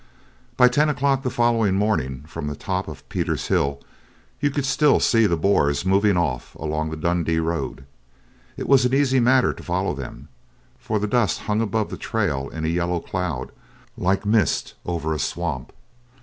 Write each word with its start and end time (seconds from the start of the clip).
By 0.57 0.67
ten 0.67 0.89
o'clock 0.89 1.21
the 1.21 1.29
following 1.29 1.75
morning 1.75 2.23
from 2.25 2.47
the 2.47 2.55
top 2.55 2.87
of 2.87 3.07
Pieter's 3.07 3.49
Hill 3.49 3.79
you 4.39 4.49
could 4.49 4.65
still 4.65 4.99
see 4.99 5.27
the 5.27 5.37
Boers 5.37 5.85
moving 5.85 6.17
off 6.17 6.55
along 6.55 6.89
the 6.89 6.97
Dundee 6.97 7.37
road. 7.37 7.85
It 8.57 8.67
was 8.67 8.83
an 8.83 8.95
easy 8.95 9.19
matter 9.19 9.53
to 9.53 9.61
follow 9.61 9.93
them, 9.93 10.27
for 10.79 10.97
the 10.97 11.05
dust 11.05 11.41
hung 11.41 11.61
above 11.61 11.91
the 11.91 11.97
trail 11.97 12.49
in 12.49 12.65
a 12.65 12.67
yellow 12.67 12.99
cloud, 12.99 13.51
like 13.95 14.25
mist 14.25 14.73
over 14.87 15.13
a 15.13 15.19
swamp. 15.19 15.71